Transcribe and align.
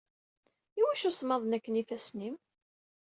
Iwacu 0.79 1.11
smaḍen 1.13 1.55
akken 1.57 1.77
yifassen-im? 1.79 2.35